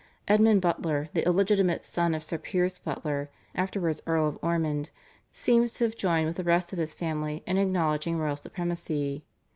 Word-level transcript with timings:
Edmund 0.27 0.61
Butler, 0.63 1.09
the 1.13 1.23
illegitimate 1.27 1.85
son 1.85 2.15
of 2.15 2.23
Sir 2.23 2.39
Piers 2.39 2.79
Butler, 2.79 3.29
afterwards 3.53 4.01
Earl 4.07 4.29
of 4.29 4.39
Ormond, 4.41 4.89
seems 5.31 5.73
to 5.73 5.83
have 5.83 5.95
joined 5.95 6.25
with 6.25 6.37
the 6.37 6.43
rest 6.43 6.73
of 6.73 6.79
his 6.79 6.95
family 6.95 7.43
in 7.45 7.57
acknowledging 7.59 8.17
royal 8.17 8.35
supremacy. 8.35 9.23